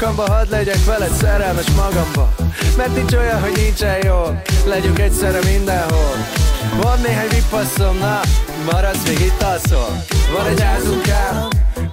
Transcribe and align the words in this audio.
sarkamba 0.00 0.32
Hadd 0.32 0.50
legyek 0.50 0.84
veled 0.84 1.12
szerelmes 1.12 1.70
magamba. 1.70 2.34
Mert 2.76 2.94
nincs 2.96 3.12
olyan, 3.12 3.40
hogy 3.40 3.52
nincsen 3.52 4.04
jó 4.04 4.40
Legyünk 4.64 4.98
egyszerre 4.98 5.38
mindenhol. 5.52 6.16
Van 6.82 7.00
néhány 7.00 7.28
vippasszom, 7.28 7.98
na 7.98 8.20
Maradsz, 8.72 9.06
még 9.06 9.20
itt 9.20 9.42
alszol. 9.42 10.04
Van 10.36 10.46
egy 10.46 10.62
házunk 10.62 11.04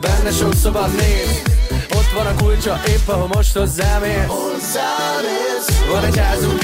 Benne 0.02 0.32
sok 0.32 0.54
szoba 0.56 0.86
néz. 0.86 1.42
Ott 1.96 2.12
van 2.16 2.26
a 2.26 2.34
kulcsa, 2.44 2.80
épp 2.88 3.08
ahol 3.08 3.28
most 3.28 3.54
hozzám 3.58 4.04
ér 4.04 4.26
Van 5.92 6.04
egy 6.04 6.18
házunk 6.18 6.64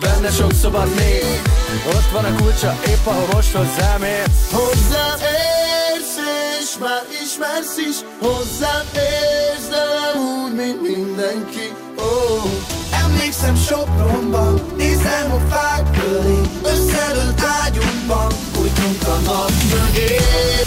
Benne 0.00 0.30
sok 0.30 0.52
szoba 0.52 0.84
néz. 0.84 1.40
Ott 1.86 2.10
van 2.12 2.24
a 2.24 2.34
kulcsa, 2.36 2.74
épp 2.86 3.06
ahol 3.06 3.26
most 3.32 3.52
hozzám 3.52 4.02
ér 4.02 4.24
Hozzám 4.52 5.18
ér 5.20 5.66
és 6.66 6.78
már 6.80 7.02
ismersz 7.24 7.76
is. 7.76 7.96
Hozzám 8.20 8.86
ér 8.94 9.55
Nézzelem 9.68 10.16
úgy, 10.42 10.54
mint 10.54 10.82
mindenki 10.82 11.72
oh. 11.96 12.50
Emlékszem 13.04 13.56
Sopronban 13.56 14.60
Nézem 14.76 15.32
a 15.32 15.54
fák 15.54 15.90
köré 15.90 16.40
Összelőtt 16.62 17.40
ágyunkban 17.64 18.32
Úgy 18.60 18.70
a 19.04 19.18
nap 19.24 19.50
mögé 19.70 20.65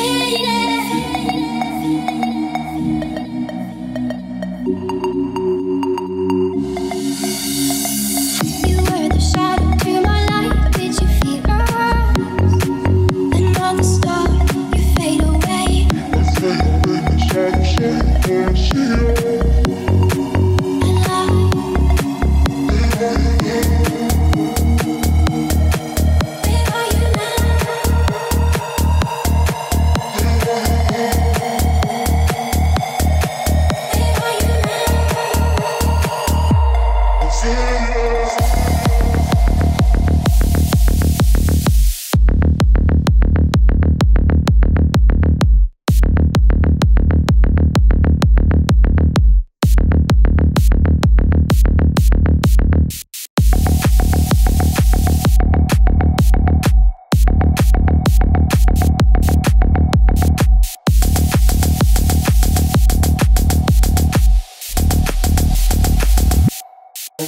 faded 0.00 0.57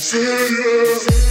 See 0.00 0.18
you. 0.18 1.29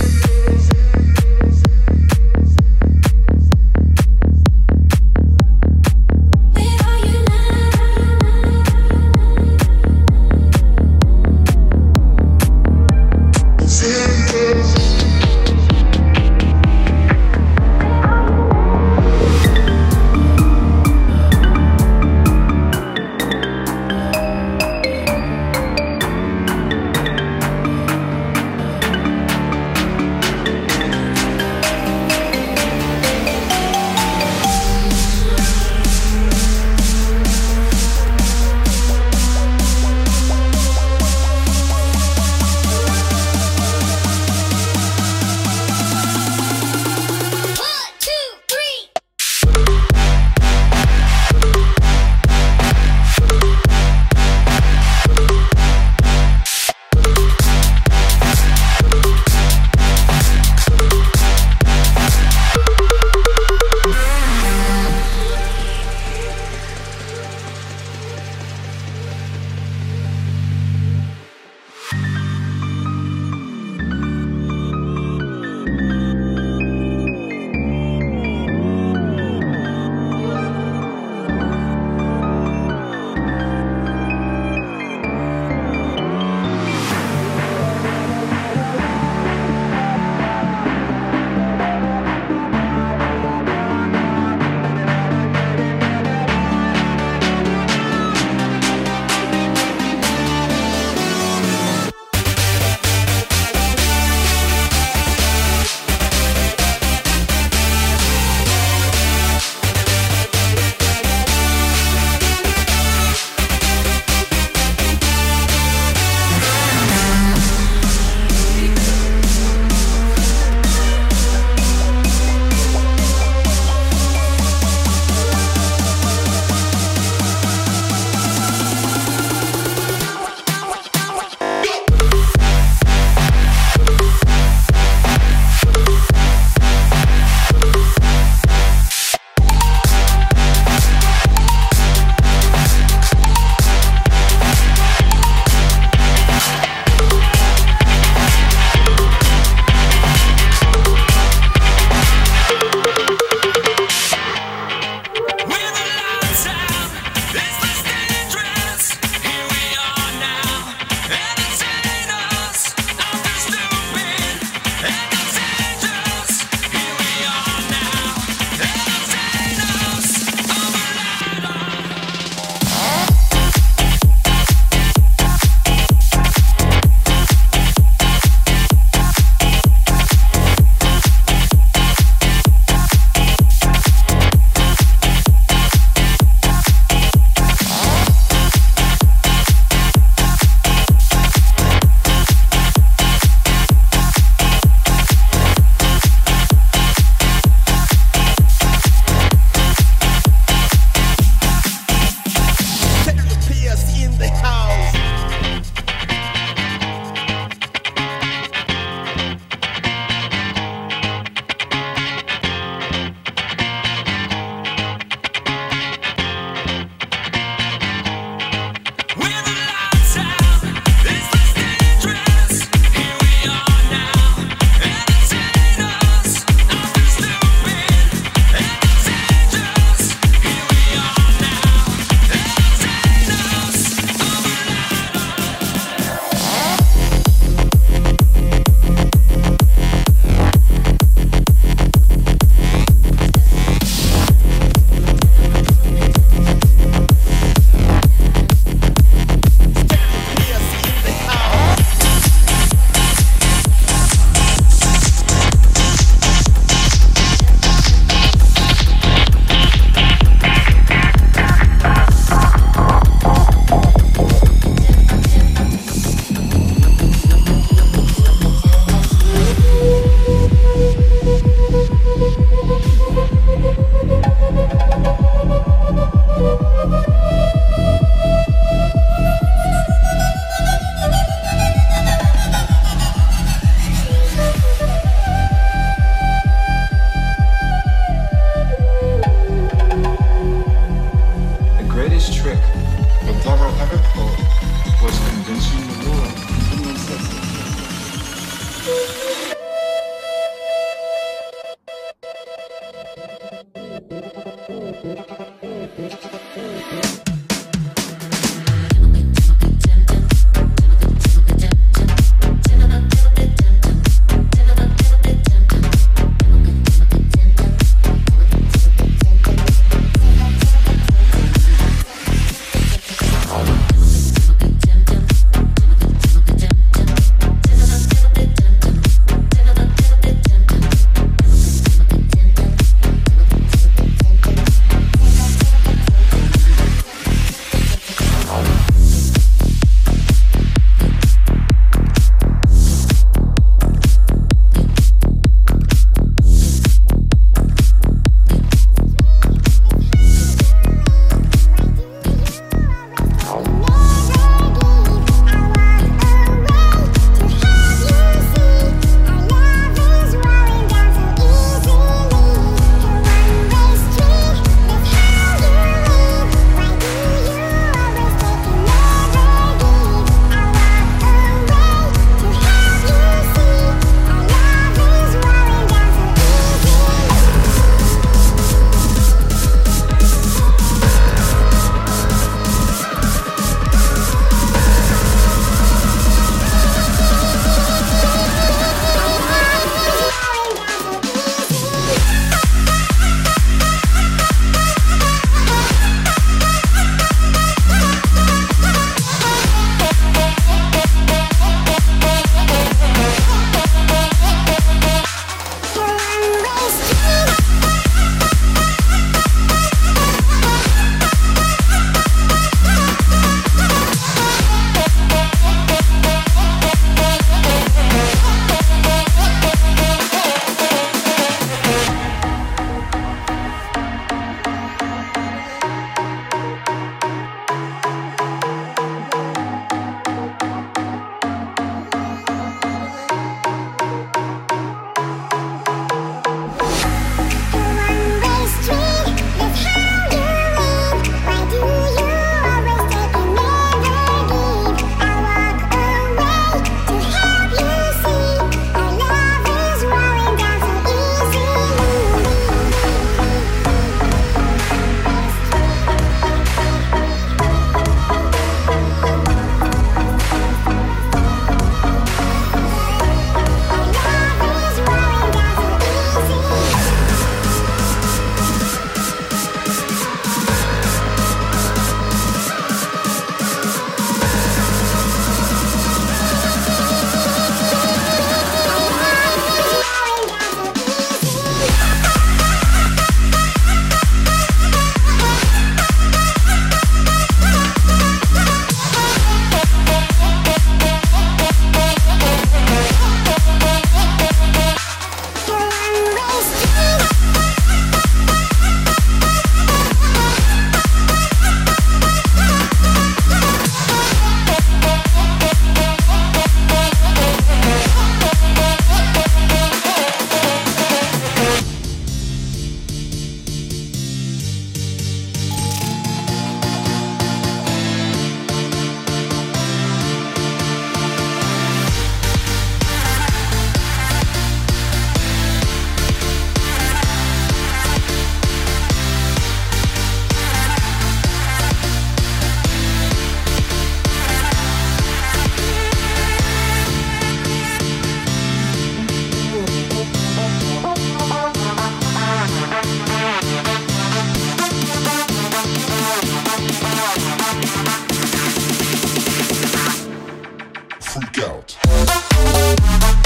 freak 551.40 551.60
out. 551.60 553.39